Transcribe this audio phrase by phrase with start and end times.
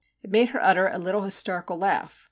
[0.27, 2.19] made her utter a little hysterical laugh.